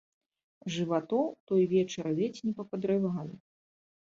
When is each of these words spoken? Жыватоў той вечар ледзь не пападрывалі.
Жыватоў 0.75 1.25
той 1.51 1.61
вечар 1.73 2.05
ледзь 2.21 2.41
не 2.49 2.53
пападрывалі. 2.63 3.35